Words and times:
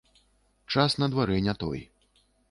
Час 0.73 0.95
на 1.03 1.09
дварэ 1.15 1.37
не 1.47 1.55
той. 1.65 1.79